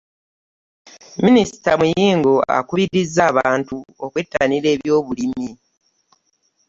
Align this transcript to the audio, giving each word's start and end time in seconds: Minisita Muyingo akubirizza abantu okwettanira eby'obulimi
Minisita 1.25 1.69
Muyingo 1.79 2.33
akubirizza 2.57 3.21
abantu 3.31 3.75
okwettanira 4.03 4.67
eby'obulimi 4.75 5.49